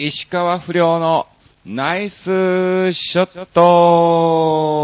[0.00, 1.26] 石川不良の
[1.66, 2.14] ナイス
[2.92, 4.77] ショット。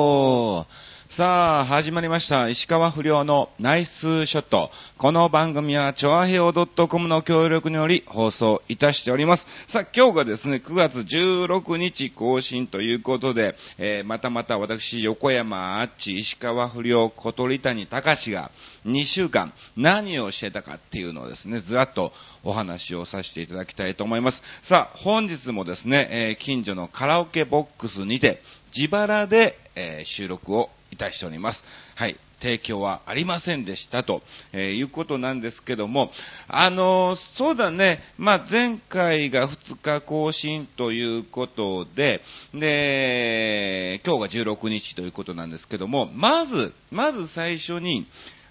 [1.17, 2.49] さあ、始まりました。
[2.49, 4.73] 石川不良のナイスショット。
[4.99, 9.47] この番組は、チョアヘオ .com の協力により放送いたしております。
[9.69, 18.51] さあ、今日がですね、9月16日更新ということで、えーまたまた私、横山あっち、石川不良、小鳥谷隆が
[18.85, 22.13] 2週間何をしてたかっていうのをですね、ずらっと
[22.43, 24.43] お話をさせていただきたいと思います。
[24.69, 28.43] さあ、本日もですね、えー近所のカラオケボックスにて、
[28.77, 31.61] 自腹で、え収録をいたしております。
[31.95, 32.17] はい。
[32.41, 34.21] 提供はありませんでしたと、
[34.53, 36.11] えいうことなんですけども、
[36.47, 42.21] あのそうだね、まあ、前回が2日更新ということで、
[42.53, 48.07] で、今日が16日ということなんですけども、まず、まず最初に、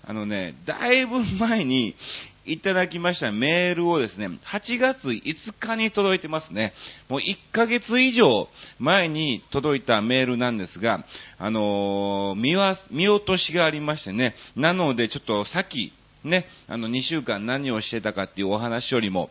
[0.05, 1.95] あのね、だいぶ前に
[2.45, 6.73] いただきましたメールをですね、8月5日に届いてますね。
[7.07, 8.47] もう1ヶ月以上
[8.79, 11.05] 前に届いたメールなんですが、
[11.37, 15.93] あのー見わ、見落としがありましてね、なのでちょっとさっき、
[16.25, 19.29] ね、あの2週間何をしてたかっていうお話よりも、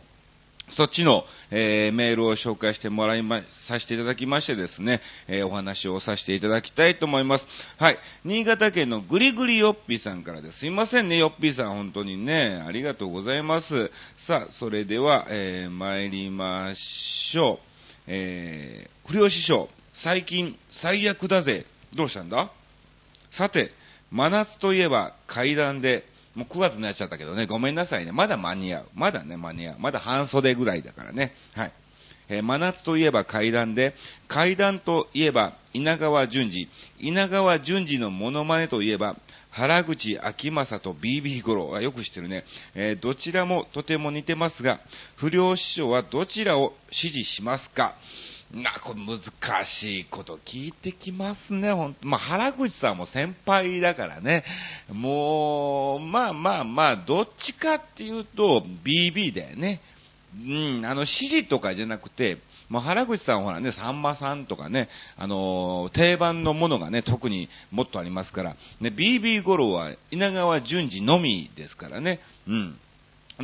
[0.71, 7.47] そっちの、えーメールを紹介してもらいま、させていただきましてですね、えーお話をさせていただきたいと思います。
[7.79, 7.99] はい。
[8.25, 10.61] 新潟県のぐりぐりよっぴーさんからです。
[10.61, 13.91] すいませんね、よっぴーさん、本当にね、ありがとうございます。
[14.27, 17.67] さあ、それでは、えー参りましょう。
[18.07, 19.69] えー、不良師匠、
[20.03, 21.67] 最近最悪だぜ。
[21.95, 22.51] どうしたんだ？
[23.31, 23.73] さて、
[24.11, 28.13] 真夏といえば階段で、もう9月になっちゃったけどね、ごめんなさいね。
[28.13, 28.87] まだ間に合う。
[28.95, 29.77] まだね、間に合う。
[29.79, 31.35] まだ半袖ぐらいだからね。
[31.55, 31.73] はい。
[32.29, 33.95] えー真夏といえば階段で、
[34.29, 36.69] 階段といえば稲川淳二、
[37.01, 39.17] 稲川淳二のモノマネといえば、
[39.51, 44.81] 原口秋正と BB 五郎、よく知ってるね、えーどちらもとても似てますが、
[45.17, 47.95] 不良師匠はどちらを支持しますか？
[48.53, 49.21] な、これ難
[49.65, 51.97] しいこと聞いてきますね、ほん。
[52.03, 54.45] まあ、原口さんも先輩だからね。
[54.91, 59.81] もう、まあまあまあ、どっちかっていうと、BB だよね。
[60.35, 72.79] うん、あの、指示とかじゃなくて、まあ、原口さんほらね、さんまさんとかね、あのー定番のものがね、特にもっとありますから、ね、BB 五郎は稲川淳二のみですからね、うん。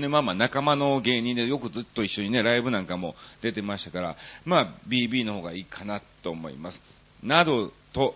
[0.01, 6.81] で、まあまあ仲間の芸人でよくずっと一緒にね、ライブなんかも出てましたから、まあ BB の方がいいかなと思います。
[7.23, 8.15] などと、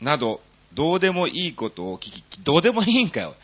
[0.00, 0.40] など、
[0.74, 3.34] どうでもいいことを聞き、どうでもいいんかよ。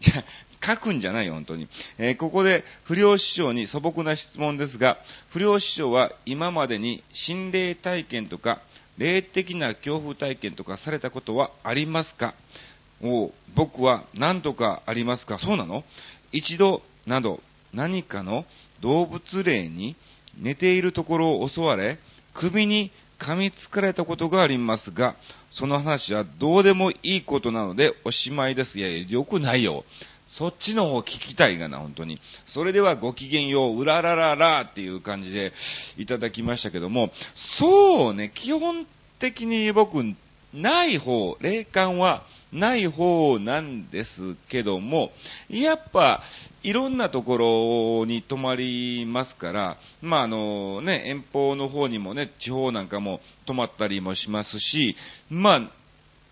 [0.00, 0.24] じゃ
[0.64, 1.68] 書くんじゃないよ、本当に。
[1.98, 4.98] えーここで不良師匠に素朴な質問ですが、
[5.30, 8.62] 不良師匠は今までに心霊体験とか、
[8.98, 12.34] 霊的な恐怖体験とかされたことはありますか？
[13.02, 15.38] お僕は何とかありますか？
[15.38, 15.82] そうなの？
[16.30, 17.40] 一度など
[17.72, 18.44] 何かの
[18.80, 19.96] 動物霊に
[20.38, 21.98] 寝ているところを襲われ、
[22.34, 25.16] 首に噛みつかれたことがありますが、
[25.50, 28.78] その話はどうでもいいことなのでおしまいです。
[28.78, 29.84] いやいや、よくないよ。
[30.28, 32.18] そっちの方聞きたいがな、本当に。
[32.46, 35.52] それではごきげんよう、うららららっていう感じで
[35.98, 37.12] いただきましたけども、
[37.58, 38.86] そうね、基本
[39.18, 40.02] 的に僕、
[40.54, 45.10] ない方、霊感はない方なんですけども、
[45.48, 46.22] やっぱ、
[46.62, 54.96] いろんなところに泊まりますから、まああのね、遠方の方にもね、地方なんかも泊まったりもしますし、
[55.30, 55.70] ま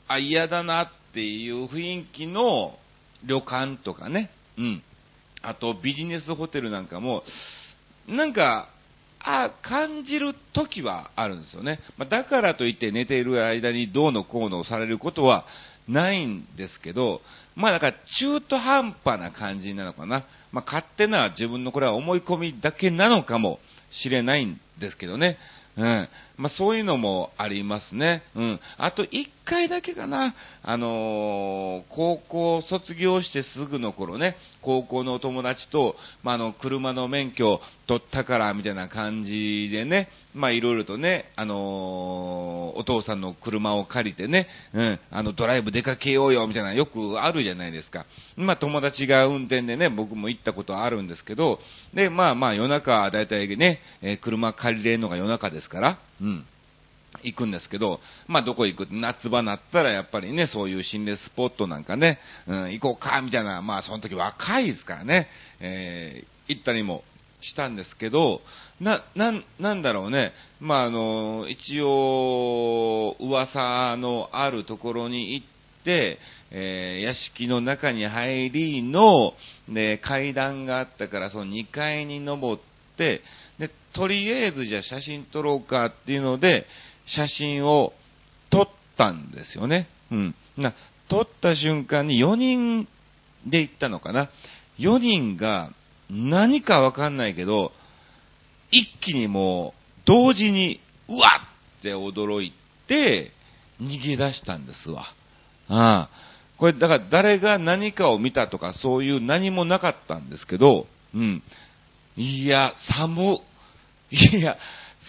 [0.08, 2.78] あ、嫌だなっていう雰囲気の
[3.24, 4.82] 旅館とかね、うん。
[5.42, 7.22] あとビジネスホテルなんかも、
[8.06, 8.68] なんか、
[9.22, 11.80] あ、感じる時はあるんですよね。
[11.98, 15.44] まあ、だからといって寝ている間にどうのこうのされることは
[15.90, 17.20] ないんですけど、
[17.56, 20.24] まあだから中途半端な感じなのかな。
[20.52, 23.58] まあ勝手な自分のこれは思い込みだけなのかも
[23.90, 25.38] しれないんですけどね。
[25.76, 26.08] うん。
[26.40, 28.22] まあそういうのもありますね。
[28.34, 28.60] うん。
[28.78, 30.34] あと一回だけかな。
[30.62, 48.06] あのー高校卒業してすぐの頃ね、高校のお友達と、まあの、車の免許取ったからみたいな感じでね、まあいろいろとね、あのーお父さんの車を借りてね、うん、あの、ドライブ出かけようよみたいなよくあるじゃないですか。
[48.36, 51.58] まあ友達が運転でね、僕も行ったことあるんですけど、
[51.92, 56.46] で、まあまあ夜中、だいたいね、え車借りれるのが夜中ですから、うん。
[57.24, 58.88] 行くんですけど、まあどこ行く？
[58.92, 65.28] 夏場になったらやっぱりね、そういう心霊スポットなんかね、うん、行こうか、みたいな、まあその時若いですからね、
[65.60, 67.04] えー行ったりも
[67.40, 68.40] したんですけど、
[68.80, 75.46] な、なん、なんだろうね、まああの、一応、噂のあるところに行っ
[75.84, 76.18] て、
[76.50, 79.34] えー屋敷の中に入りの、
[79.68, 82.62] で、階段があったから、その2階に登っ、
[83.58, 86.66] で、とりあえずじゃあ写真撮ろうかっていうので、
[87.06, 87.92] 写真を
[88.50, 89.88] 撮ったんですよね。
[90.10, 90.34] うん。
[90.56, 90.74] な、
[91.08, 92.88] 撮った瞬間に4人
[93.46, 94.30] で行ったのかな。
[94.78, 95.72] 4人が
[96.08, 97.72] 何かわかんないけど、
[98.70, 101.50] 一気にもう同時に、うわっ
[101.80, 102.52] って驚い
[102.86, 103.32] て、
[103.80, 105.06] 逃げ出したんですわ。
[105.68, 106.10] ああ。
[106.58, 111.42] これ、だから誰が何かを見たとかそういう何もなかったんですけど、うん。
[112.16, 113.38] いや、寒。
[114.10, 114.56] いや、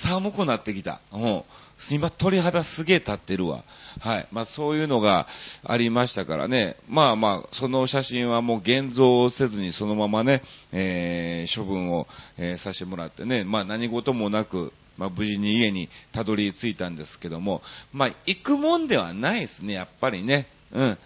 [0.04, 1.02] 寒くなってきた。
[1.12, 1.44] う。
[1.90, 3.64] 今、鳥肌すげえ立ってるわ。
[4.00, 4.28] はい。
[4.32, 5.28] まあ、そういうのが
[5.64, 6.76] ありましたからね。
[6.88, 12.08] まあまあ、その写真はもう現像をせずにそのままね、えー、処分を、
[12.38, 17.62] えーさせてもらってね、まあ何事もなく、まあ無事に家にたどり着いたんですけども、
[17.92, 20.48] まあ行くもんではないですね、やっぱりね。
[20.72, 20.98] うん。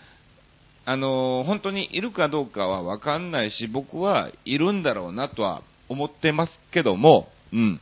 [0.88, 7.82] あのー本当にいるかどうかはわかんないし、僕はいるんだろうなとは思ってますけども、うん。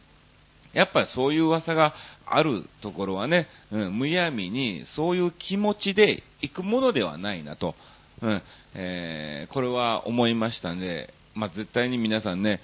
[0.73, 1.93] やっぱりそういう噂が
[2.25, 7.75] あるところはね、うん、むやみにそういう気持ちで行くものではないなと、
[8.21, 8.41] うん、
[8.73, 12.59] えーこれは思いましたんで、まあ、絶対に皆さんね、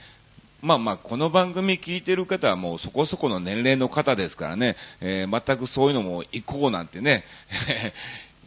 [0.61, 7.23] まあまあ、この番組聞いてる方はもうそこそこの年齢の方ですからね、えー全くそういうのも行こうなんてね、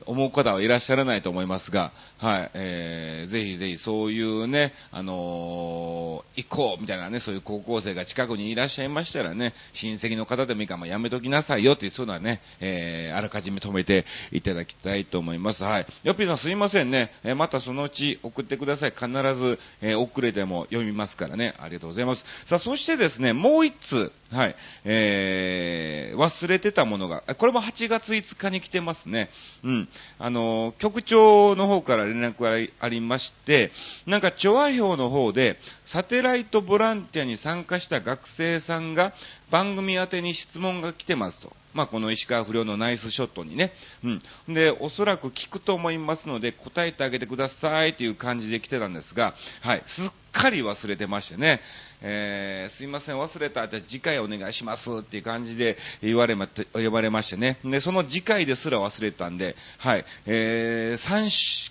[0.06, 15.62] 思う方はいらっしゃらないと思いますが、はい、えー、ぜひぜひそういうね、あのー行こうみたいなね、そういう高校生が近くにいらっしゃいましたらね、親戚の方でもいいから、まあやめときなさいよっていう、そういうのはね、えー、あらかじめ止めていただきたいと思います。
[15.62, 15.87] はい。
[16.04, 18.90] よっぴーさんすいませんね、えーまたそのうち送ってください。
[18.90, 22.25] 必ず、えー遅れても読みますからね、ありがとうございます。
[22.49, 29.28] さあ、そしてですね、もう一通、はい、えー、忘れてたものが、これも8月5日に来てますね。
[29.62, 29.88] うん。
[30.19, 32.50] あの、局長の方から連絡が
[32.81, 33.73] ありまして、
[34.06, 39.12] なんか、調和表の方で、サテライトボランティアに参加した学生さんが、
[39.52, 41.52] 番組宛てに質問が来てますと。
[41.75, 43.72] まあ、この石川不良のナイスショットにね。
[44.02, 44.08] う
[44.50, 44.54] ん。
[44.54, 49.84] で、おそらく聞くと思いますので、答えてあげてくださいという感じで来てたんですが、はい。
[49.87, 51.60] すっかり忘れてましてね。
[52.02, 53.69] えー、すいません、忘れた。
[53.69, 57.58] じゃあ次回お願いしますっていう感じで言われま、呼ばれましてね。
[57.64, 60.04] で、その次回ですら忘れてたんで、はい。
[60.26, 61.31] えー、3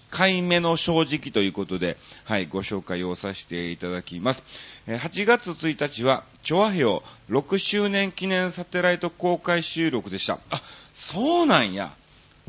[0.09, 4.41] 回目の正直ということで、はい、ご紹介をさせていただきます。
[4.87, 10.39] え8月1日は、チョアヘオ6周年記念サテライト公開収録でした。
[10.49, 10.61] あ、
[11.13, 11.95] そうなんや。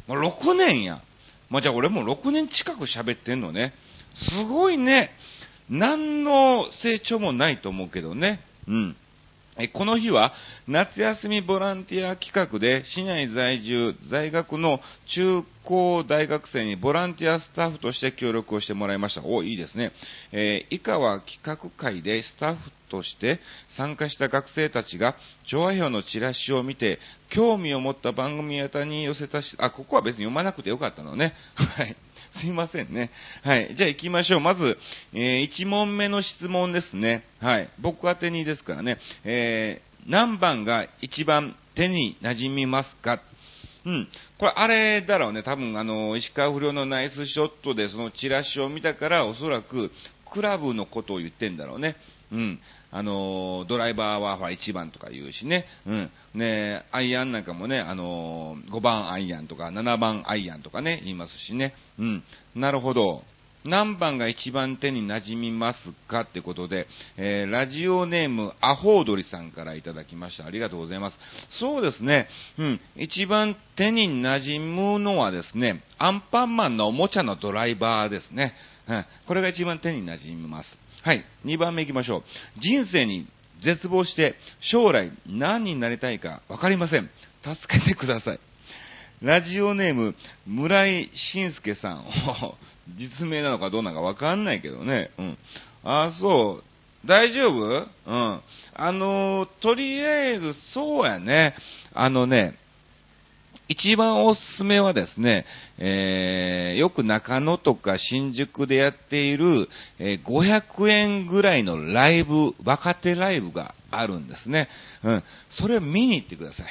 [0.08, 1.00] まあ6年や。
[1.48, 3.72] まあ、じゃあ俺も6年近く喋ってんのね。
[4.14, 5.10] すごいね。
[5.68, 8.40] 何の成長もないと思うけどね。
[8.66, 8.96] うん。
[9.74, 10.32] この日は
[10.66, 14.80] 夏休みボランティア企画で市内在住在学の
[15.14, 19.22] 中高大学生にボランティアスタッフとして協力をしてもらいました。
[19.22, 19.92] お、いいですね。
[20.32, 23.40] えー以下は企画会でスタッフとして
[23.76, 25.16] 参加した学生たちが
[25.46, 31.34] 調和表のチラシを見て興味を持った番組宛に寄せたし、あ、ここは別に読まなくてよかったのね。
[31.54, 31.94] はい。
[32.40, 33.10] すいませんね。
[33.42, 33.74] はい。
[33.76, 34.40] じゃあ行きましょう。
[34.40, 34.78] まず、
[35.12, 37.24] えー1問目の質問ですね。
[37.40, 37.68] はい。
[37.80, 38.98] 僕宛てにですからね。
[39.24, 43.20] えー何番が一番手に馴染みますか？
[43.84, 44.08] うん。
[44.38, 45.44] これ、あれだろうね。
[45.44, 49.92] 多分、あの、石川不良のナイスショットでそのチラシを見たから、おそらく、
[50.32, 51.94] クラブのことを言ってんだろうね。
[52.32, 52.60] うん。
[52.94, 55.64] あの、ドライバーは1番とか言うしね。
[55.86, 56.10] うん。
[56.34, 61.74] ねアイアンなんかもね、あの、5番アイアンとか7番アイアンとかね、言いますしね。
[61.98, 62.22] うん。
[62.54, 63.24] なるほど。
[63.64, 70.44] 何番が一番手に馴染みますかってことで、えーラジオネーム、アホウドリさんからいただきました。
[70.44, 71.18] ありがとうございます。
[71.60, 72.28] そうですね。
[72.58, 72.80] うん。
[72.96, 78.52] 一番手に馴染むのはですね、アンパンマンのおもちゃのドライバーですね。
[78.88, 79.06] うん。
[79.28, 80.81] これが一番手に馴染みます。
[81.02, 81.24] はい。
[81.44, 82.22] 2番目行きましょう。
[82.60, 83.26] 人生に
[83.62, 87.10] 絶望して、将来何になりたいか分かりません。
[87.42, 88.40] 助けてください。
[89.20, 90.14] ラジオネーム、
[90.46, 92.04] 村井信介さん。
[92.98, 95.10] 実名なのかどうなのかわかんないけどね。
[95.18, 95.38] うん。
[95.84, 96.64] あ、そう。
[97.06, 97.88] 大丈夫？
[98.06, 98.40] うん。
[98.74, 101.54] あのーとりあえず、そうやね。
[101.94, 102.56] あのね、
[103.72, 105.46] 一番おすすめはですね、
[105.78, 109.66] えー、よく中野とか新宿でやっている、
[109.98, 114.68] えー500円ぐらいのライブ、若手ライブがあるんですね。
[115.02, 115.24] うん。
[115.50, 116.66] それを見に行ってください。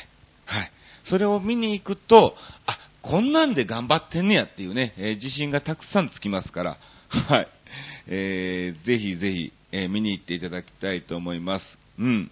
[0.46, 0.72] はい。
[1.06, 2.36] それを見に行くと、
[2.68, 6.78] あ、こんなんで頑張ってんねやっていうね、えー自信がたくさんつきますから、
[7.10, 7.48] はい。
[8.08, 11.66] えー、ぜひぜひ、えー見に行っていただきたいと思います。
[11.98, 12.32] うん。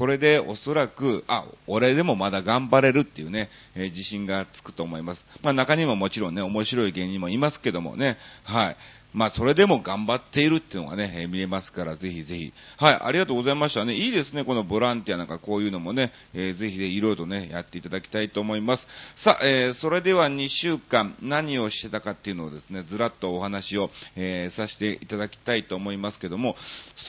[0.00, 5.22] これでおそらく、あ、俺でもまだ頑張れるっていうね、えー自信がつくと思います。
[5.42, 8.76] まあ中にももちろんね、面白い芸人もいますけどもね、はい。
[9.12, 12.52] まあ、それでも頑張っているっていうのがね、えー、見れますから、ぜひぜひ。
[12.78, 13.94] はい、ありがとうございましたね。
[13.94, 18.86] いいですね、このボランティアなんかこういうのもね、えー、ぜひね、いろいろとね、やっていただきたいと思います。
[19.16, 26.54] さあ、えー、それでは2週間何をしてたかっていうのをですね、ずらっとお話を、えー、させていただきたいと思いますけども、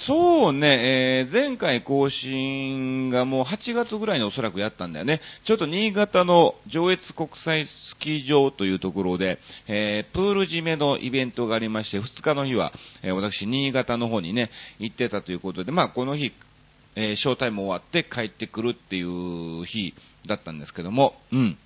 [0.07, 5.21] そうね、えー、前回更新がもう8月ぐらいにおそらくやったんだよね。
[5.45, 12.71] ちょっと新潟の上越国際スキー場というところで、えー、プール締めのイベントがありまして、して、2日の日は、
[13.03, 16.31] え、私、新潟の方にね、行ってたということで、まあ、この日、
[16.95, 19.93] えー、ショータイム終わって帰ってくるっていう日
[20.27, 21.57] だったんですけども、うん。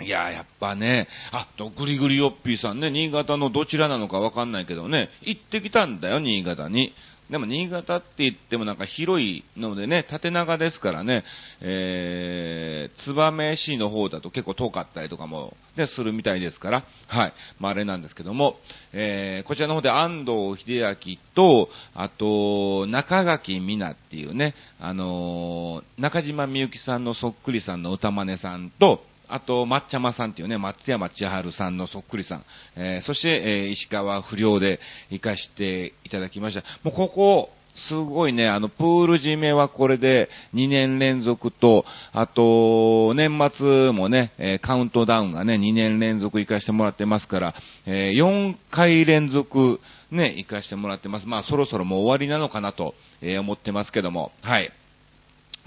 [0.00, 6.92] いややっぱね、あ、と、ぐりぐりヨッピーさんね、新潟のどちらなのかわかんないけどね、行ってきたんだよ、新潟に。
[7.30, 11.24] でも新潟って言ってもなんか広いのでね、縦長ですからね、
[11.60, 17.32] えー、燕市の方だと結構遠かったりとかも、ね、するみたいですから、はい。
[17.60, 18.56] まあ、あれなんですけども、
[18.92, 32.44] えー、こちらの方で安藤秀明と、あと、中垣美奈っていうね、あのー、中島みゆきさんのそっくりさんの歌真似さんと、あと、抹茶間さんっていうね、松山千春さんのそっくりさん、
[32.76, 34.80] えー、そして、えー、石川不良で
[35.10, 36.62] 行かしていただきました。
[36.82, 37.50] もうここ、
[37.88, 47.54] すごいね、あの、プール締めはこれで2年連続と、あと、年末もね、え、カウントダウンがね、2年連続行かしてもらってますから、
[47.86, 49.80] えー、4回連続
[50.10, 51.26] ね、行かしてもらってます。
[51.26, 54.72] まあ、そろそろもう終わりなのかなと、えー、思ってますけども、はい。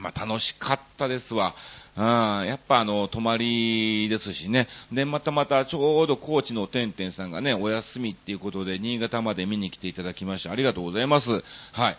[0.02, 1.56] まあ、楽しかったですわ。
[1.96, 4.68] うん、やっぱあの、泊まりですしね。
[4.92, 11.30] で、またまたちょうど高知のてんてんさんがね、お休みっていうことで、新潟まで見に来ていただきまして、ありがとうございます。
[11.74, 11.98] はい。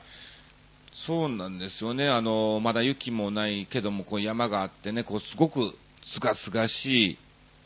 [1.06, 2.08] そうなんですよね。
[2.08, 5.74] あの、まだ雪もないけども、こう山があってね、こう、すごく
[6.14, 7.18] すがすがしい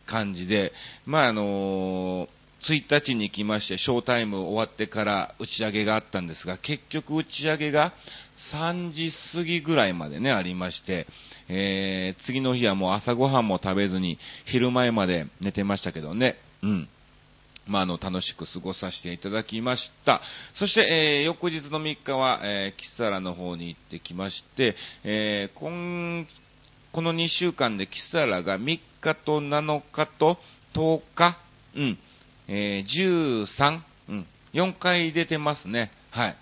[0.07, 0.73] 感じで、
[1.05, 2.29] まあ、あの
[2.73, 7.93] 1日に行きまして、ショータイム終わってから打ち上げがあったんですが、結局打ち上げが
[8.53, 11.07] 3時過ぎぐらいまでね、ありまして、
[11.49, 16.89] えー、次の日はもう朝ごはんも食べずに、昼前まで寝てましたけどね、うん。
[17.67, 20.21] まあ、あの、楽しく過ごさせていただきました。
[20.55, 26.27] そして、えー、翌日の3日は、えー、キサラの方に行ってきまして、えー、今、
[26.93, 30.39] この2週間でキサラが3日と7日と
[30.75, 31.39] 10日、
[31.75, 31.99] うん、
[32.49, 35.91] えー、13、うん、4回出てますね。
[36.11, 36.37] はい。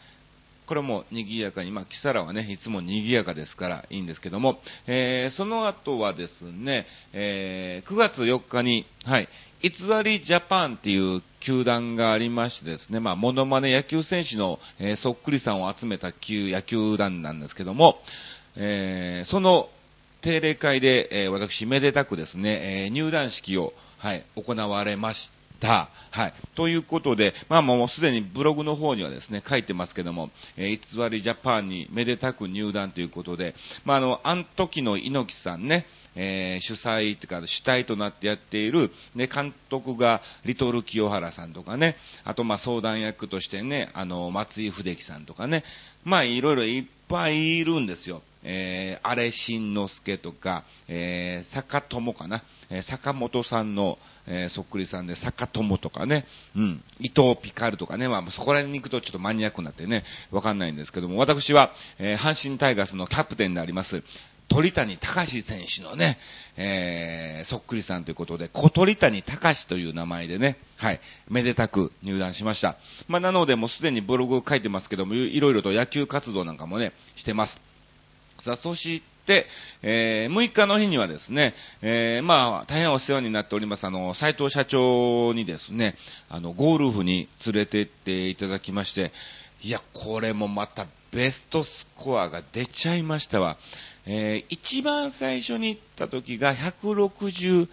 [0.66, 9.28] これも賑やかに、まあ、キサラはね、いつも賑やかですからいいんですけども、えー、その後はですね、えー、9月4日に、はい、
[9.62, 9.70] 偽
[10.02, 17.98] りジャパンっていう球団がありましてですね、まあ、モノマネ野球選手の、えー、そっくりさんを集めた球野球団なんですけども、
[18.56, 19.68] えー、その
[20.22, 25.30] 定例会で、えー、私、めでたくですね、えー、入団式を、はい、行われまし。
[25.60, 25.90] た。
[26.10, 26.32] はい。
[26.54, 45.64] ということで、まあもうすでにブログの方にはですね、書いてますけども、えー、偽りジャパンにめでたく入団ということで、まああの、あの時の猪木さんね、えー、主催っていうか主体となってやっている、ね、監督がリトル清原さんとかね、あとまあ相談役としてね、あの、松井秀樹さんとかね、
[46.04, 48.22] まあいろいろいっぱいいるんですよ。
[48.44, 56.26] えー、あれしんのすけとか、えー、坂友かな、えー、坂本さんの、えー、そっくりさんで、坂友とかね、
[56.56, 64.02] うん、伊藤ピカルとかね、まあ、そこら辺に行くとちょっとマニアックになってね、わかんないんですけども、私は、えー、阪神タイガースのキャプテンであります、
[64.48, 66.18] 鳥谷隆選手のね、
[66.56, 72.76] えー、そっくりさんということで、小鳥谷隆という名前でね、はい、めでたく入団しました。
[73.08, 77.60] まあ、なので、もうすでにブログを書いてますけども、いろいろと野球活動なんかもね、してます。
[78.44, 79.02] さあ、そし、
[79.82, 85.96] えー、6日の日にはですね、えー、まあ、大変お世話になっております、あの、斉藤社長にですね、
[86.28, 89.12] あの、ゴルフに連れて行っていただきまして、
[89.62, 93.56] いや、これもまたベストスコアが出ちゃいましたわ。
[94.06, 97.66] えー、一番最初に行った時が168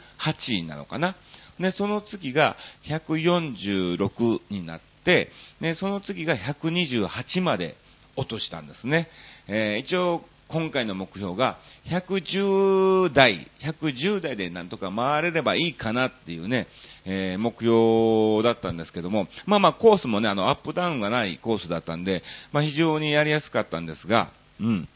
[0.53, 1.15] 位なのかな。
[1.60, 2.55] ね、その次が
[2.88, 5.29] 146になって、
[5.60, 7.75] ね、その次が128まで
[8.15, 9.10] 落としたんですね。
[9.48, 11.58] えー、一応、今回の目標が
[11.89, 16.67] 110台、110台でなんとか回れればいいかなっていうね、
[17.05, 24.88] えー、目標だったんですけども、まあまあコースもね、あの、アップダウンがないコースだったんで、まあ非常にやりやすかったんですが、うん。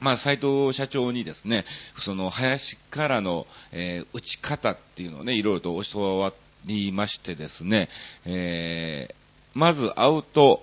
[0.00, 1.66] まあ、斉藤社長にですね、
[2.04, 6.32] その林からの、えー、打ち方っていうのをね、いろいろと教わ
[6.64, 7.90] りましてですね、
[8.24, 9.14] えー、
[9.54, 10.62] まずアウト、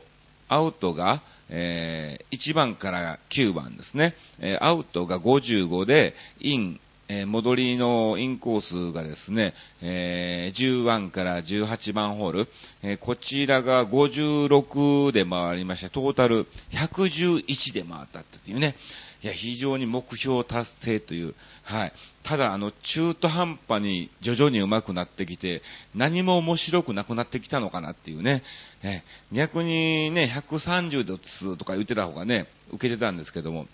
[0.50, 12.48] アウトが、えー、1番から9番ですね、えー、アウトが55で、インえー、戻りのインコースがですね、えー、10から18番ホール、
[12.84, 18.76] えー、こちらが56で回りまして、トータル111で回ったっていうね、
[19.24, 21.34] いや、非常に目標達成という、
[21.64, 21.94] はい。
[22.24, 25.64] ただ、あの、中途半端に徐々に上手くなってきて、
[25.96, 28.44] 何も面白くなくなってきたのかなっていうね、
[28.84, 31.18] え逆にね、130度
[31.58, 33.66] とか言ってた方がね、受けてたんですけども、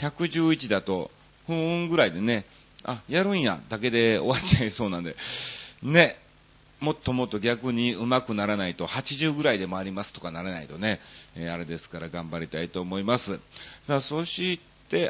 [0.00, 1.10] 111だと、
[1.46, 2.44] ふーんぐらいでね、
[2.84, 5.16] あ、やるんや、だけで終わっちゃいそうなんで、
[5.82, 6.16] ね、
[6.82, 11.00] もっともっと逆に上手くならないと、80ぐらいで回りますとかならないとね、
[11.36, 13.38] えー、あれですから頑張りたいと思います。
[13.86, 14.60] さあ、そし、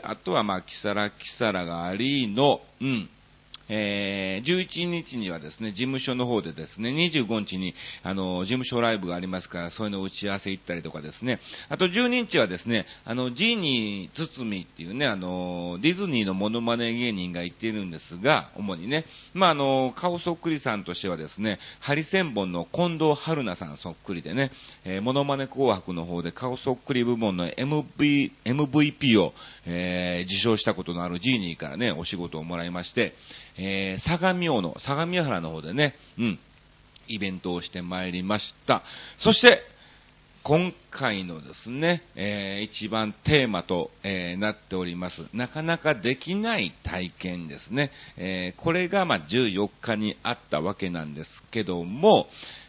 [0.03, 3.09] あとはまあ、キサラキサラがありの、うん、
[3.75, 24.51] えー、11日にはですね、事務所の方でですね、25日に、あの、事務所ライブがありますから、そういうの打ち合わせ行ったりとかですね、あと12日はですね、あの、ジーニー・ツツミっていうね、あの、ディズニーのモノマネ芸人が行っているんですが、主にね、まあ、あの、顔そっくりさんとしてはですね、ハリセンボンの近藤春菜さんそっくりでね、
[24.85, 29.33] えー、モノマネ紅白の方で顔そっくり部門の MV、MVP を、
[29.65, 36.39] えー、受賞したことのあるジーニーからね、お仕事をもらいまして、ー、相模大野、相模原の方でね、うん、
[37.09, 38.83] イベントをしてまいりました。
[39.19, 39.63] そして、
[40.45, 45.25] 今回のですね、えー、一番テーマと、えー、なっております。
[45.33, 47.93] なかなかできない体験ですね。
[48.17, 52.27] えー、これがまあ14日にあったわけなんですけども、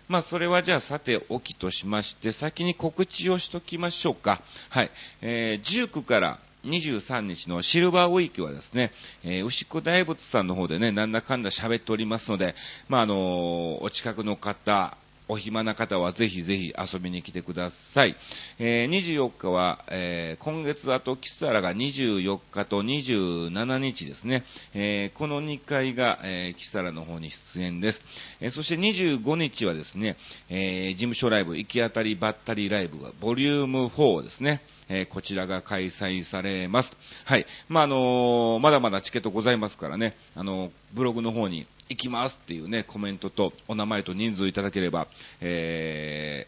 [0.08, 4.44] まあそれはじゃあさておきとしまして、先に告知をしときましょうか。
[4.70, 4.92] はい。
[5.22, 8.92] えー、19から23日のシルバーウィークはですね、
[9.24, 12.56] えー、牛久大仏さんの方でね、なんだかんだ喋っておりますので、
[12.88, 14.98] まあ、あの、お近くの方、
[15.30, 18.16] お暇な方はぜひぜひ遊びに来てください。
[18.60, 24.44] えー、24日は、えー、今月あとキスアラが24日と27日ですね。
[24.74, 28.02] えー、この2回が、え、キスアラの方に出演です。
[28.42, 30.18] え、そして25日はですね、
[30.50, 34.62] え、事務所ライブ、行き当たりばったりライブが、ボリューム4ですね。
[34.90, 36.92] えー、こちらが開催されます。
[37.26, 37.46] はい。
[37.70, 45.08] まあ、あのー、まだまだチケットございますからね、あのー、ブログの方に行きますっていうね、コメントとお名前と人数いただければ、
[45.42, 46.48] え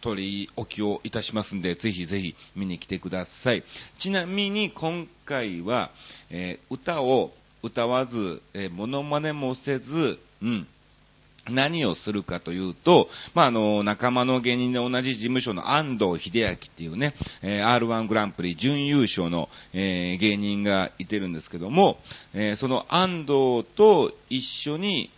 [0.00, 3.62] ー、取り置きをいたしますんで、ぜひぜひ見に来てください。
[4.00, 5.90] ちなみに今回は、
[6.30, 10.66] えー、歌を歌わず、えー、モノマネもせず、うん、
[11.48, 21.98] 何をするかというと、まあ、あの、仲間の芸人で同じ事務所の安藤秀明っていうね、えー、R1 グランプリ準優勝の、えー、芸人がいてるんですけども、
[22.34, 25.10] えー、その安藤と一緒に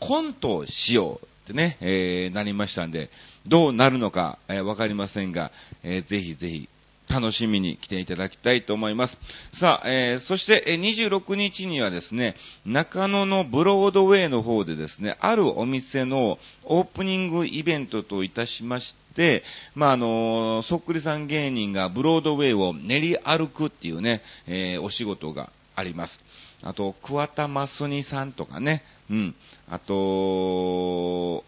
[0.00, 3.10] コントをしようってね、え、なりましたんで、
[3.46, 5.50] どうなるのか、えー、わかりませんが、
[5.82, 6.68] えー、ぜひぜひ
[7.08, 9.16] 楽しみに来ていただきたいと思います。
[9.58, 19.42] さあ、えー、そして、え26日にはですね、中野のブロードウェイの方でですね、あるお店のオープニングイベントといたしまして、
[19.74, 26.20] まあ、あのそっくりさん芸人がブロードウェイを練り歩くっていうね、えー、お仕事があります。
[26.62, 29.34] あと、桑田真澄さんとかね、うん。
[29.68, 31.44] あと、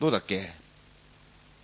[0.00, 0.50] どうだっけ？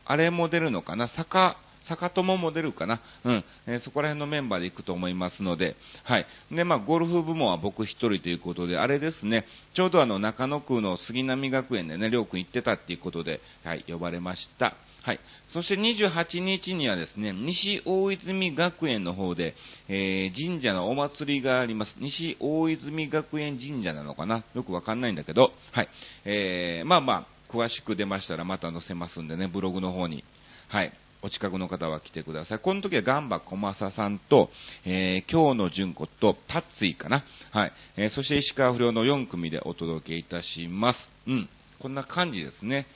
[0.04, 1.08] あれも出るのかな？
[1.08, 1.56] 坂、
[1.88, 3.00] 坂友も出るかな？
[3.24, 3.44] うん。
[3.66, 6.26] えー、そこら辺のメンバーで行くと思いますので、はい。
[6.50, 9.44] で、まあ、ゴルフ部門は僕一人ということで、あれですね、
[9.74, 14.74] ちょうどあの、中野区の杉並学園でね、りょうくん行ってたっていうことで、はい、呼ばれました。
[15.02, 15.20] はい。
[15.52, 19.54] そして28日にはですね、西大泉学園の方で、
[19.88, 21.94] えー、神社のお祭りがあります。
[22.00, 24.42] 西大泉学園神社なのかな？
[24.54, 25.88] よくわかんないんだけど、はい。
[26.24, 30.24] えー、まあまあ、詳しく出ましたらまた載せますんでね、ブログの方に。
[30.66, 30.92] はい。
[31.22, 32.58] お近くの方は来てください。
[32.58, 34.50] この時はガンバ小正さんと、
[34.84, 37.24] えー、京野純子と、タッツイかな。
[37.50, 37.72] はい。
[37.96, 40.98] えー、そして石川不良の4組でお届けいたします。
[41.26, 41.48] うん。
[41.80, 42.86] こんな感じですね。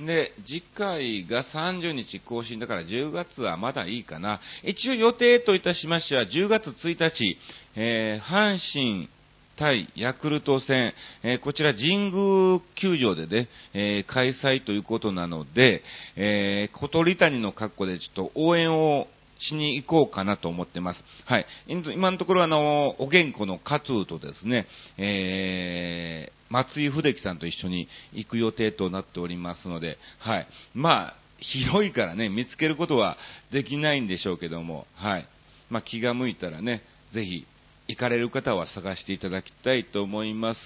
[0.00, 4.40] で、次回が30日更新だから10月はまだいいかな。
[4.64, 7.38] 一応予定といたしましては10月1日、
[7.76, 9.08] えー、阪神
[9.56, 15.82] 対ヤクルト戦、えー、こちら神宮球場でね、えー、開催ということなので、
[16.16, 19.06] えー、小鳥谷の格好でちょっと応援を
[19.42, 21.02] しに行こうかなと思ってます。
[21.26, 21.46] はい。
[21.66, 24.66] 今のところあの、お元気の勝とですね、
[24.98, 30.46] えー、松井秀樹さんと一緒に行く予定となっておりますので、はい。
[30.74, 33.16] まあ、広いからね、見つけることは
[33.50, 35.26] できないんでしょうけども、はい。
[35.70, 37.44] まあ、気が向いたらね、ぜひ
[37.92, 40.60] 行かれる方は探していただきたいと思います。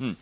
[0.00, 0.16] うん。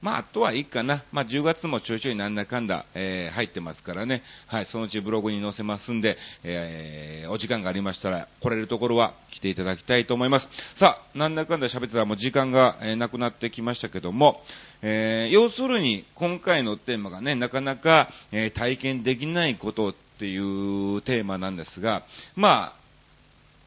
[0.00, 1.02] まあ、あとはいいかな。
[1.12, 4.22] まあ、10月もちょいちょいなんだかんだ、えー、入ってますからね。
[4.46, 10.48] はい、そのうちブログに載せますんで、えー、お時間がありましたら、来れるところは来ていただきたいと思います。
[10.78, 14.42] さあ、なんだかんだ喋ってたらもう時間が、えー、なくなってきましたけども、
[14.82, 22.04] え、要するに、今回のテーマがね、なかなか、え、体験できないことっていうテーマなんですが、
[22.36, 22.84] まあ、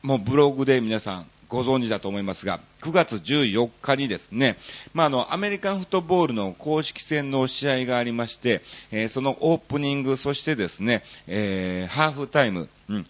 [0.04, 4.58] もうブログで皆さんご存知だと思いますが、9月14日にですね、
[4.94, 13.06] まあ、あの、アメリカンフットボールの公式戦の試合がありまして、えー、そのオープニング、そしてですね、えー、ハーフタイム、うん、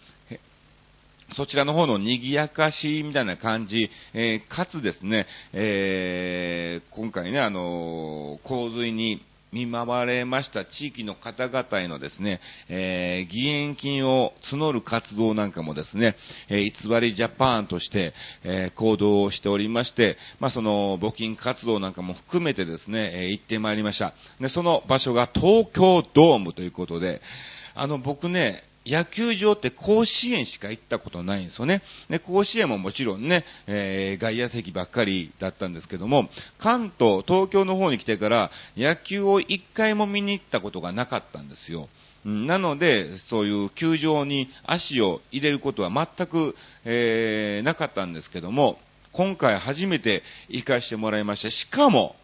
[1.34, 16.16] そちらの方の賑やかしみたいな感じ、えー、かつですね、えー、今回ね、あの洪水に見舞われました地域の方々へのですね、えー、義援金を募る活動なんかもですね、
[16.48, 18.12] えー、偽りジャパンとして、
[18.44, 24.12] えー、行動をしておりまして、まあ、その募金活動なんかも含めてですね、えー、行ってまいりました。
[24.40, 27.20] で、その場所が東京ドームということで、
[27.74, 31.82] あの、僕ね、野球場って甲子園しか行ったことないんですよね。
[32.08, 41.88] で、甲子園ももちろんね、えー、外野席ばっかりだったんですけども、関東、東京の方に来てから野球を一回も見に行ったことがなかったんですよ。
[42.24, 48.78] なので、そういう球場に足を入れることは全く、えー、なかったんですけども、
[49.12, 51.50] 今回初めて行かしてもらいました。
[51.50, 52.16] しかも、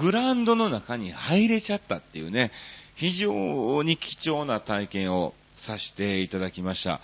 [0.00, 2.50] グラウンドの中に入れちゃったっていうね、
[2.96, 7.00] 非常に貴重な体験をさせていただきました。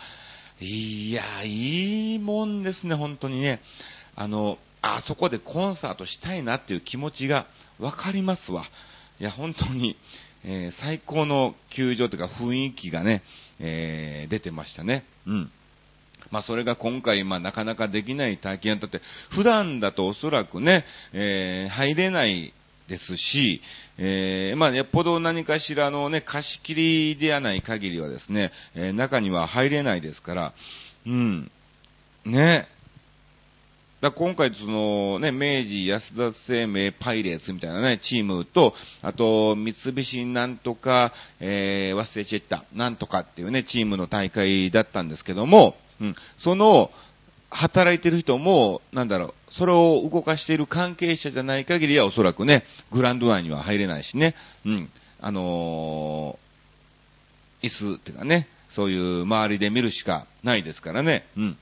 [0.61, 3.61] いや、いいもんですね、本当にね。
[4.15, 7.47] あの、あそこでコンサートしたいなっていう気持ちが
[7.79, 8.65] わかりますわ。
[9.21, 9.97] いや、本当に、
[10.45, 13.23] えー、最高の球場というか雰囲気がね、
[13.61, 15.05] えー、出てましたね。
[15.27, 15.51] うん。
[16.31, 22.53] まあ、それが今回、まあ、なかなかできない体験だって、普段だとおそらくね、えー、入れない
[22.89, 23.61] ですし、
[23.99, 30.53] えー、まあ、よっぽど何かしらのね、貸し切りではない限りはですね、えー、中には入れないですから、
[31.07, 31.51] うん、
[32.25, 32.69] ね、
[34.03, 46.91] だ今回、そのね、明治安田生命パイレーツみたいなね、チームと、あと、三菱なんとか、えー、忘れちゃった、なんとかっていうね、チームの大会だったんですけども、うん、その、
[47.53, 54.35] 働いてる人も、なんだろう、それを動かしている関係者じゃない限りはおそらくね、グランド内には入れないしね、
[54.65, 61.59] うん、あのー、椅子っていうかね、そういう周りで見るしかないですからね、うん。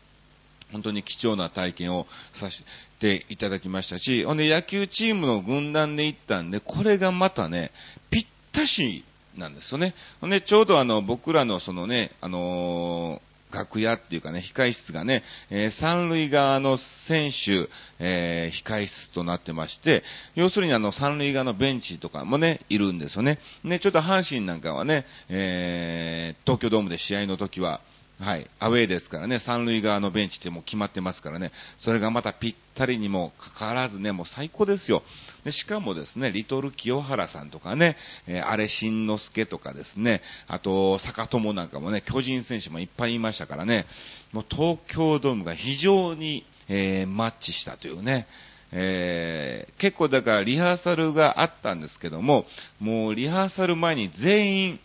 [0.70, 2.06] 本当に貴重な体験を
[2.38, 2.62] させ
[3.00, 7.72] ていただきましたし、ほんで野球チームの軍団で行ったんで、これがまたね、
[8.10, 9.04] ぴったし
[9.36, 9.94] なんですよね。
[10.20, 20.02] ほんで、ちょうどあの、僕らのそのね、あのー楽屋っていうかね、控室がね、えー、三塁側の選手、えー、控室となってまして、
[20.34, 23.38] 要するにあの三塁側のベンチとかもね、いるんですよね。
[23.64, 27.80] ね、ちょっと阪神なんかはね、えー、東京ドームで試合の時は、
[28.20, 35.02] はい、アウェーですからね、三塁側のベンチってもう決まってますからね、それがまたぴったりにもかかわらずね、もう最高ですよ。
[35.42, 43.86] でしかもですね、リトル清原さんとかね、えー、荒新之助とかですね、あと、坂友なんかもね、巨人選手もいっぱいいましたからね、
[44.32, 48.26] もう東京ドームが非常に、えー、マッチしたというね、
[48.72, 52.44] えー、結構だからリハーサルがあったんですけども、
[52.80, 54.80] もうリハーサル前に全員、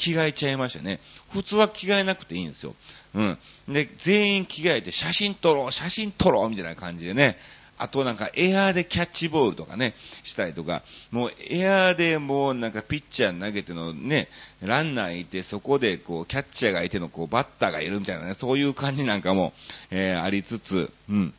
[0.00, 1.00] 着替えちゃいましたね。
[1.32, 2.74] 普通は着替えなくていいんですよ。
[3.14, 3.38] うん。
[3.68, 7.36] で、全員着替えて写真撮ろう、写真撮ろうみたいな感じでね。
[7.80, 14.28] あとなんかエアーでキャッチボールとかね、したりとか、もうエアーでもうなんかピッチャー投げてのね、
[14.60, 19.54] ランナーいてそこでこうキャッチャーがいてのこうバッターがいるみたいなね、そういう感じなんかも、
[19.90, 21.34] えー、ありつつ、うん。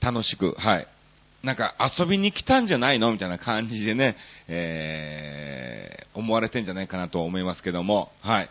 [0.00, 0.86] 楽しく、はい。
[1.42, 3.12] なんか遊びに来たんじゃないの？
[3.12, 4.16] みたいな感じでね、
[4.48, 8.50] えー、思われてんじゃないかなと思いますけども、はい。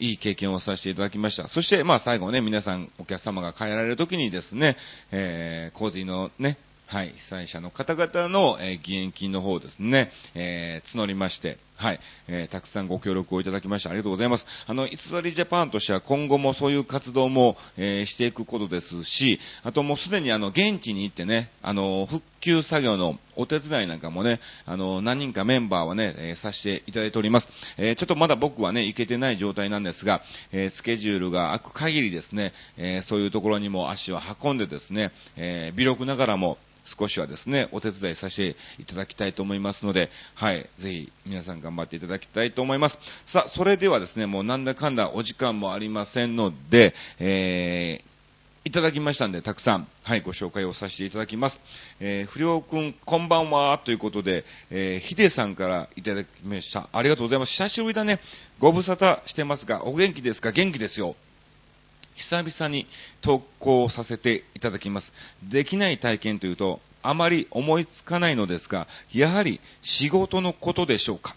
[0.00, 1.48] いい経験をさせていただきました。
[1.48, 4.76] そして、まあ最後ね、皆さん、お客様が帰られるときにですね、
[5.12, 14.46] えー、洪水のね、はい、被災者の方々の、えー、義援金の方ですね、えー、募りまして、はい、えー、たくさんご協力をいただきましてありがとうございます。
[14.66, 27.48] あの、偽りジャパンとしては今後もそういう活動も、えー、していくことですし、あともうすでにあの、現地に行ってね、あの、復旧作業のお手伝いなんかもね、あの、何人かメンバーはね、えー、させていただいております。
[27.76, 36.56] えー、ちょっとまだ僕はね、行けてない状態なんですが、えー、スケジュールが空く限りですね、え、そういうところにも足を運んでですね、え、微力ながらも、
[36.98, 42.98] 少しはですね、お手伝いさせていただきたいと思いますので、はい、ぜひ皆さん頑張っていただきたいと思います。
[43.32, 48.14] さあ、それではですね、もうなんだかんだお時間もありませんので、えー
[48.66, 51.60] いただきましたんで、たくさん、はい、ご紹介をさせていただきます。
[52.00, 56.88] えー、不良くん、こんばんは、ということで、えー、ヒデさんからいただきました。
[56.90, 57.52] ありがとうございます。
[57.52, 58.20] 久しぶりだね。
[58.60, 60.50] ご無沙汰してますが、お元気ですか？
[60.50, 61.14] 元気ですよ。
[62.16, 62.86] 久々に
[63.22, 65.12] 投稿させていただきます。
[65.50, 71.36] できない体験というと、あまり思いつかないのですが、やはり仕事のことでしょうか。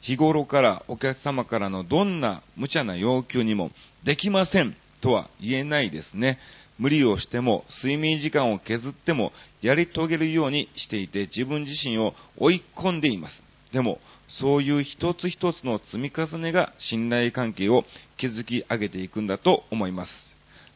[0.00, 3.70] 日頃からお客様からのどんな無茶な要求にも
[4.04, 6.38] できませんとは言えないですね。
[6.78, 9.32] 無理をしても睡眠時間を削っても
[9.62, 13.42] やり遂げるようにしていて自分自身を追い込んでいます。
[13.72, 13.98] でも、
[14.40, 17.84] そういう一つ一つの積み重ねが信頼関係を
[18.18, 20.12] 築き上げていくんだと思います。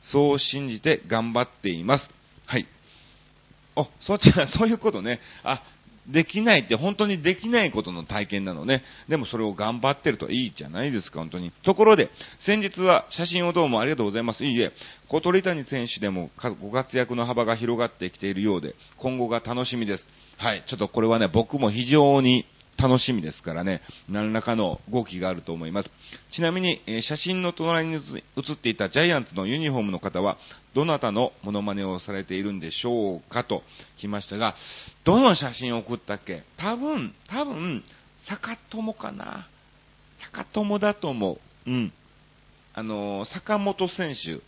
[0.02, 2.10] そう信じて頑張っています。
[2.46, 2.66] はい。
[3.76, 5.20] あ、そっちは、 そういうことね。
[5.42, 5.62] あ、
[6.06, 8.82] できないって本当にできないことの体験なのね。
[9.08, 11.52] でもそれを頑張ってるといいじゃないですか、本当に。
[11.62, 14.44] ところで、先日は写真をどうもありがとうございます。
[14.44, 14.72] いいえ、
[15.08, 20.06] 小鳥谷選手でもご活躍の幅が広がってきているようで、今後が楽しみです。
[20.38, 22.46] はい、ちょっとこれはね、僕も非常に
[22.78, 25.90] 楽しみですからね、何らかの動きがあると思います。
[26.32, 27.96] ちなみに、えー、写真の隣に
[28.36, 30.38] 写っていたジャイアンツのユニフォームの方は、
[30.74, 33.62] どなたのモノマネをされているんでしょうかと
[33.98, 34.54] 来ましたが、
[35.04, 36.44] どの写真を送ったっけ？
[36.56, 37.82] 多分、多分、
[38.28, 39.48] 坂友かな？
[40.32, 41.40] 坂友だと思う。
[41.70, 41.92] うん。
[42.74, 44.40] あのー、坂本選手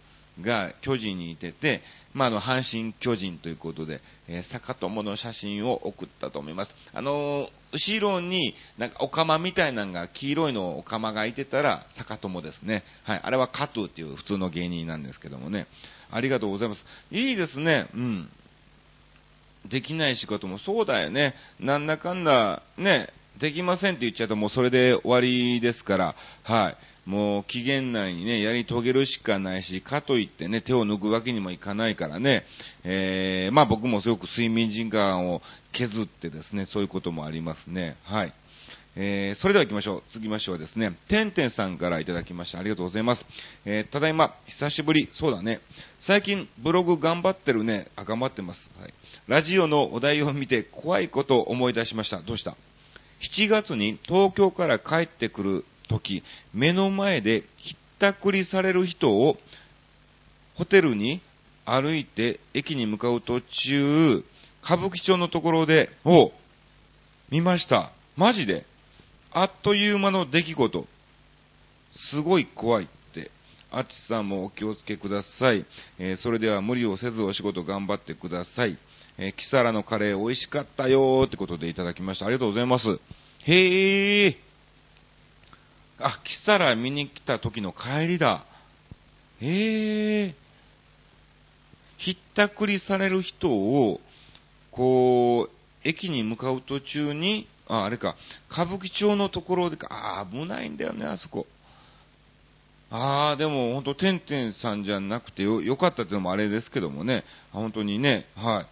[0.43, 6.71] が巨人にいてて、まあ、あの、阪神巨人ということで、えー、坂友の写真を送ったと思います。
[6.93, 12.83] あのー、後ろに、なんか、お釜みたいなのが、黄色いのお釜がいてたら、坂友ですね。
[13.05, 13.21] はい。
[13.23, 15.67] あれは加藤っていう普通の芸人なんですけどもね。
[16.11, 16.85] ありがとうございます。
[17.13, 17.87] いいですね。
[17.95, 18.31] うん。
[19.69, 21.35] できない仕事もそうだよね。
[21.61, 26.77] なんだかんだ、ね、できませんって言っちゃうともうそれで終わりですから、はい。
[27.11, 32.45] もう期限内にね、やり遂げるしかないし、かといってね、手を抜くわけにもいかないからね、
[32.85, 35.43] えー、まあ僕もすごく睡眠時間を
[35.73, 37.97] 削ってですね、そういうこともありますね。
[38.05, 38.33] はい。
[38.95, 40.03] えー、それでは行きましょう。
[40.13, 40.97] 次ましょうですね。
[41.09, 42.61] てんてんさんからいただきました。
[42.61, 43.25] ありがとうございます。
[43.65, 45.09] えー、ただいま、久しぶり。
[45.15, 45.61] そうだね。
[46.03, 47.89] 最近、ブログ頑張ってるね。
[47.97, 48.71] あ、頑張ってます。
[48.81, 48.95] はい。
[49.27, 52.21] ラジオのお題を見て、怖いことを思い出しました。
[52.23, 52.57] どうした
[53.37, 56.23] ?7 月に東京から帰ってくる時、
[56.55, 59.37] 目の前でひったくりされる人を
[60.55, 61.21] ホテルに
[61.65, 64.25] 歩いて駅に向かう途中、
[64.63, 66.33] 歌舞伎町のところで、お
[67.31, 67.93] 見ました。
[68.17, 68.67] マジで。
[69.33, 70.87] あっという間の出来事。
[72.11, 73.31] すごい怖いって。
[73.71, 75.65] あっちさんもお気をつけください。
[75.99, 78.77] えー、それでは無理をせずお仕事頑張ってください。
[79.19, 82.27] えー、キサラのカレー美味しかったよーってことでいただきました。
[82.27, 82.87] ありがとうございます。
[83.45, 84.50] へー。
[86.01, 88.45] あ、来たら見に来た時の帰りだ。
[89.41, 90.35] へえ。
[91.99, 94.01] ひったくりされる人を、
[94.71, 98.17] こう、駅に向かう途中に、あ、あれか、
[98.51, 101.47] 歌舞伎町のところでか、あ、危ないんだよね、あそこ。
[102.91, 108.67] ああ、でも本当、てんてんさんじゃなくてよ、よかったっていうのもあれですけどもね、本当にね、はい。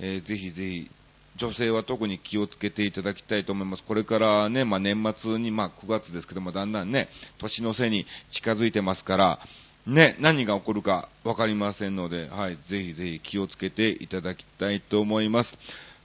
[0.00, 0.90] えー、ぜひぜひ、
[1.36, 3.82] 女性は特に気をつけていただきたいと思います。
[3.84, 9.40] これからね、まあ、年末に、まあ、9月ですけども、だんだんね、年の瀬に近づいてますから、
[9.86, 15.50] ね、何が起こるか分かりませんので、はい、ぜひぜひ気をつけていただきたいと思います。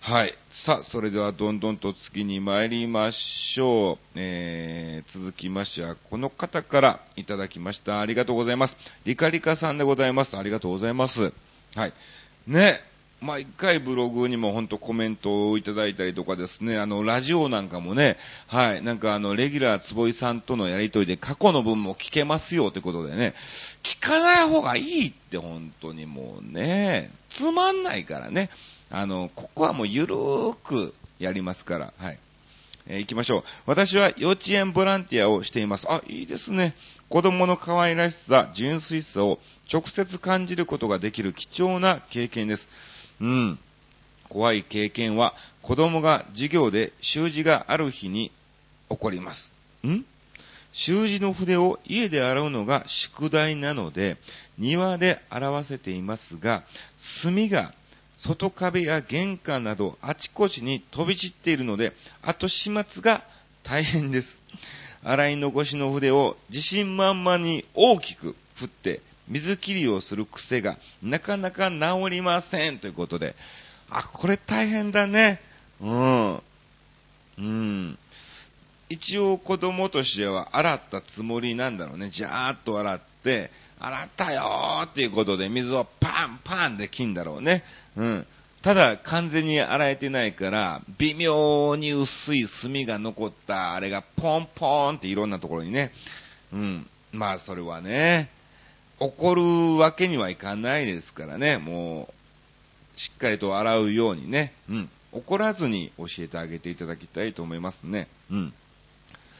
[0.01, 0.33] はい。
[0.65, 3.97] さあ、それではどんどんと次に参りましょう。
[4.15, 7.99] えー、続きましては、この方からいただきました。
[7.99, 8.75] ありがとうございます。
[9.05, 10.35] リカリカさんでございます。
[10.37, 11.33] ありがとうございます。
[11.75, 11.93] はい。
[12.47, 12.79] ね、
[13.21, 23.33] 毎回ブログにも本当コメントをいただいたりとかですね、あの、ラジオなんかもね、はい、なんかあの、レギュラー坪井さんとのやりとりで過去の分も聞けますよってことでね、
[23.83, 28.49] 聞かない方がいいって本当にもうね、つまんないからね、
[28.89, 32.19] あの、ここはもうゆるーくやりますから、はい。
[32.87, 33.43] えー、行きましょう。
[33.67, 35.85] 私は幼稚園ボランティアをしています。
[35.87, 36.73] あ、いいですね。
[37.09, 39.39] 子供の可愛らしさ、純粋さを
[39.71, 42.67] 直接感じることができる貴重な経験です。
[43.21, 43.59] うん。
[44.29, 48.31] 怖い経験は子供が授業で習字がある日に
[48.89, 49.51] 起こります。
[49.87, 50.05] ん？
[50.71, 54.17] 習字の筆を家で洗うのが宿題なので、
[54.57, 56.63] 庭で洗わせていますが、
[57.23, 57.73] 墨が
[58.17, 63.23] 外壁や玄関などあちこちに飛び散っているので、後始末が
[63.63, 64.27] 大変です。
[65.03, 71.77] 洗い残しの筆を自信満々に大きく振って水切りをする癖がなかなか治
[72.09, 73.35] りませんということで、
[73.89, 75.39] あ、これ大変だね。
[75.81, 76.41] うん。
[77.37, 77.99] うん。
[78.89, 82.09] 一応子供としては洗ったつもりなんだろうね。
[82.09, 87.63] じゃーっと洗って、洗ったよーっていうことで水をパンパンで切んだろうね。
[87.95, 88.27] うん。
[88.63, 95.91] ただ完全に洗えてないから、微妙に薄い炭が残ったあれがポンポンっていろんなところにね、
[96.51, 96.87] うん。
[97.11, 98.29] まあそれはね、
[98.99, 99.43] 怒る
[99.77, 104.89] わけにはいかないですからね、もう、しっかりと洗うようにね、うん。
[105.11, 108.07] 怒らずに教えてあげていただきたいと思いますね。
[108.29, 108.53] うん。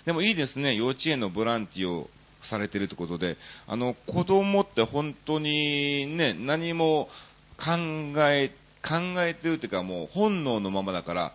[0.05, 2.09] でもいいですね、幼稚園のボランティアを
[2.49, 7.09] されてるってことで、あの、子供って本当にね、何も
[7.57, 7.75] 考
[8.29, 8.49] え、
[8.81, 11.33] 考えてるっていうかもう本能のままだから、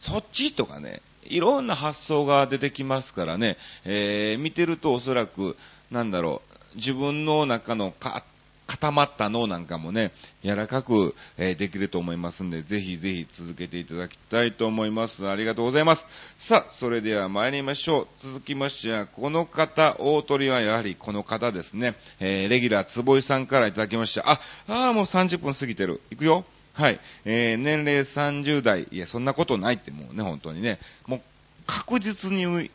[0.00, 5.56] そっちとかね、いろんな発想が出てきますからね、えー、見てるとおそらく、
[5.90, 8.24] なんだろう、自分の中のか
[8.70, 10.12] 固まった脳なんかもね、
[10.44, 15.26] 柔らかく、え、できると思いますんで、ぜひぜひ続けていただきたいと思います。
[15.26, 16.04] ありがとうございます。
[16.38, 18.06] さあ、それでは参りましょう。
[18.22, 21.96] 続きましては、この方、大鳥はやはりこの方ですね。
[22.20, 24.30] えー、レギュラー坪井さんからいただきました。
[24.30, 26.00] あ、あもう30分過ぎてる。
[26.10, 26.44] いくよ。
[26.74, 27.00] はい。
[27.24, 28.86] えー、年齢30代。
[28.92, 30.78] いや、そんなことないってもうね、本当にね。
[31.06, 31.20] もう
[31.66, 32.70] 確実に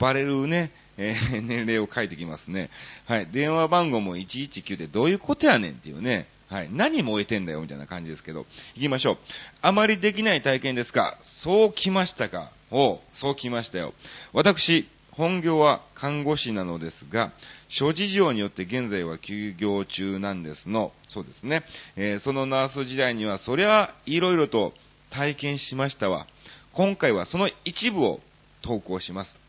[0.00, 2.70] バレるね、えー、年齢を書いてきますね。
[3.06, 3.26] はい。
[3.30, 6.26] 電話番号も119でどういうことやねんっていうね。
[6.48, 6.68] はい。
[6.72, 8.46] 何燃えてんだよみたいな感じですけど。
[8.74, 9.18] 行きましょう。
[9.62, 13.94] あまりできない体験ですかそう来ましたかおそう来ましたよ。
[14.32, 17.32] 私、本業は看護師なのですが、
[17.68, 21.64] 諸事情によって現在は休業中なんですの、そうですね。
[21.96, 24.72] えー、そのナース時代には、そりゃ、いろいろと
[25.10, 26.26] 体験しましたわ。
[26.72, 28.20] 今回はその一部を
[28.62, 29.45] 投稿します。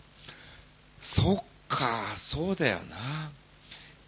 [1.16, 3.32] そっか、そうだよな。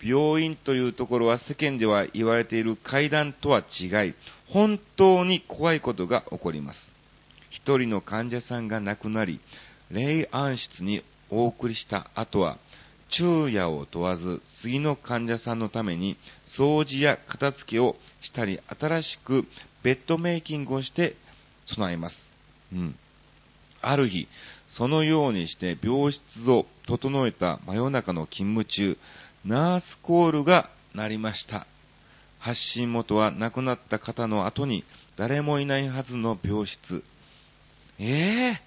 [0.02, 4.14] 病院というところは世間では言われている階段とは違い、
[4.48, 6.80] 本当に怖いことが起こります。
[7.50, 9.40] 一人の患者さんが亡くなり、
[9.92, 12.58] 霊安室にお送りした後は、
[13.10, 16.16] 昼夜を問わず、次の患者さんのために
[16.58, 19.46] 掃除や片付けをしたり、新しく
[19.84, 21.16] ベッドメイキングをして
[21.68, 22.16] 備えます。
[22.74, 22.96] うん。
[23.82, 24.28] ある日、
[24.80, 28.98] そのようにして病室を整えた真夜中の勤務中、
[29.44, 31.68] ナースコールが鳴りました。
[32.39, 34.86] 発信元は亡くなった方の後に
[35.18, 37.04] 誰もいないはずの病室。
[38.00, 38.62] ええ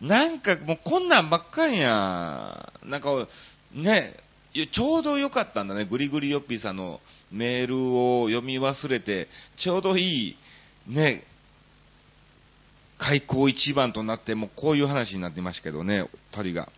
[0.00, 2.72] ー、なんかもうこんなんばっかりや。
[2.82, 3.28] なんか、
[3.74, 4.16] ね、
[4.54, 5.84] ちょうど良かったんだね。
[5.84, 10.38] グリグリヨッピーさんのメールを読み忘れて、ちょうどい
[10.88, 11.24] い、ね、
[13.00, 16.70] 開口一番となって、もうこういう話になってましたけどね、二人が。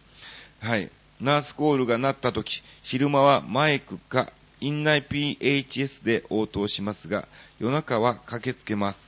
[0.61, 0.89] はい。
[1.21, 7.27] ナースコールが鳴った時、昼間はマイクか院内 PHS で応答しますが、
[7.59, 8.99] 夜中は駆けつけます。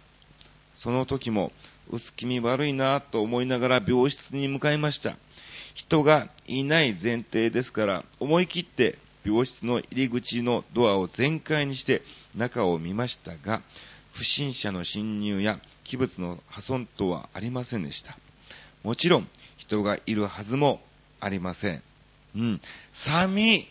[0.77, 1.53] その時も、
[1.91, 5.17] 薄気味悪いなぁと思いながら病室に向かいました。
[5.75, 12.03] 人がいない前提ですから、思い切って病室の入り口のドアを全開にして
[12.35, 13.63] 中を見ましたが、
[14.15, 18.17] 不審者の侵入や器物の破損等はありませんでした。
[18.83, 20.81] もちろん、人がいるはずも
[21.21, 21.83] ありません。
[22.37, 22.61] うん。
[23.05, 23.69] 寒い。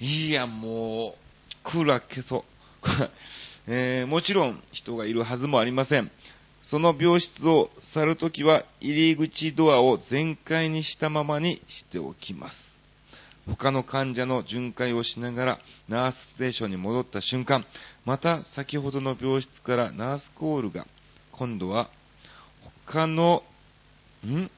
[0.00, 2.44] いや、もう、クーラー消そう。
[3.68, 6.10] えー、もちろん、人がいるはずもありません。
[6.62, 12.66] その病室を去るときは、入り口ドアを全開にしたままにしておきます。
[13.46, 17.64] 他の患者の巡回をしながらナースステーションに戻った瞬間、
[18.04, 20.86] また先ほどの病室からナースコールが
[21.38, 21.90] 今度は
[22.86, 23.42] 他の、
[24.24, 24.50] ん？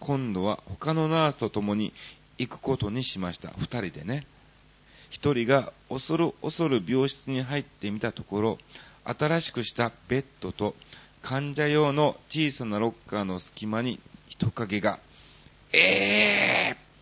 [0.00, 1.92] 今度は他のナースと共に
[2.38, 3.50] 行くことにしました。
[3.58, 4.26] 二人でね。
[5.10, 8.58] 一人が恐る恐る病室に入ってみたところ、
[9.04, 10.74] 新しくしたベッドと
[11.22, 14.98] 患者用の小さなロッカーの隙間に人影が。
[15.72, 16.92] えー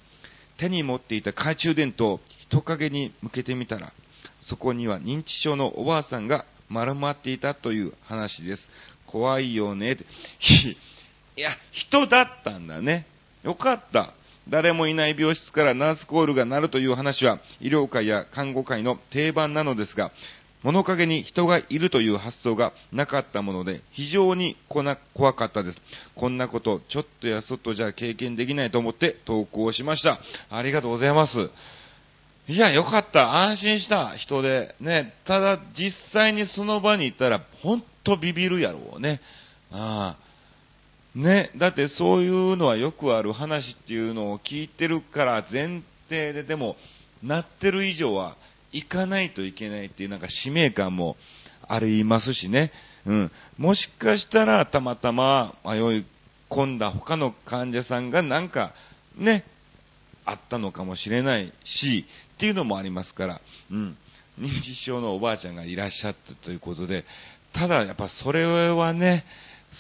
[0.60, 3.94] 手に持っていた懐中電灯を人影に向けてみたら、
[4.42, 8.66] そこには認知症のおばあさんが丸まっていたという話です。
[9.06, 9.98] 怖いよね。
[11.36, 13.06] いや、人だったんだね。
[13.42, 14.14] よかった。
[14.48, 20.12] 誰もいない病室からナースコールが鳴るという話は医療界や看護界の定番なのですが、
[20.62, 24.94] 物陰に人がいるという発想がなかったもので、非常に怖
[25.34, 25.78] かったです。
[26.14, 30.20] こんなこと、ちょっとやそっとじゃ経験できないと思って投稿しました。
[30.50, 31.50] ありがとうございます。
[32.50, 33.42] いや、よかった。
[33.42, 34.74] 安心した人で。
[34.80, 35.14] ね。
[35.24, 39.20] ただ、実際にその場にいたら、ほんとビビるやろうね。
[39.70, 41.18] ああ。
[41.18, 41.52] ね。
[41.56, 46.74] だってそういうのはよくある話っていうのを聞いてるから前提で、でも、
[47.22, 48.36] なってる以上は
[48.72, 51.16] 行かないといけないっていうなんか使命感も
[51.68, 52.72] ありますしね。
[53.06, 53.32] うん。
[53.58, 56.06] もしかしたらたまたま迷い
[56.48, 58.72] 込んだ他の患者さんがなんか、
[59.16, 59.44] ね、
[60.24, 62.06] あったのかもしれないし、
[62.36, 63.40] っていうのもありますから、
[63.70, 63.96] うん。
[64.38, 67.04] 認知症のおばあちゃんがいらっしゃったということで、
[67.52, 69.24] ただやっぱそれはね、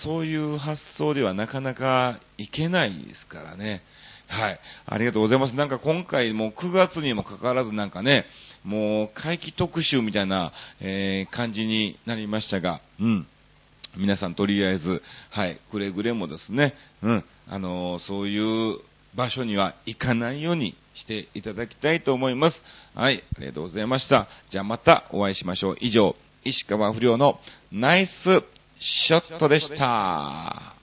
[0.04, 3.82] そういう発想ではなかなかいけないですからね。
[4.28, 4.60] はい。
[4.86, 5.54] ありがとうございます。
[5.54, 8.26] なんか今回も9月にもかかわらずなんかね、
[8.62, 13.26] もう回帰特集みたいな、えー、感じになりましたが、うん。
[13.96, 18.78] 皆さんとりあえず、はい、くれぐれもですね、うん、あのー、そういう
[19.14, 22.60] 場所には行かないようにしていただきたいと思います。
[22.94, 24.28] はい、ありがとうございました。
[24.50, 25.76] じゃあまたお会いしましょう。
[25.80, 27.38] 以上、石川不良の
[27.72, 28.12] ナイス
[28.78, 30.79] ショットでした。